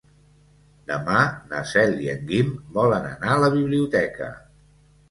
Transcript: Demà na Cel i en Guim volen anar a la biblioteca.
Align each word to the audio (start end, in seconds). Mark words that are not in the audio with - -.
Demà 0.91 1.19
na 1.53 1.61
Cel 1.73 1.93
i 2.07 2.09
en 2.17 2.27
Guim 2.33 2.51
volen 2.81 3.07
anar 3.15 3.33
a 3.37 3.41
la 3.45 3.53
biblioteca. 3.61 4.37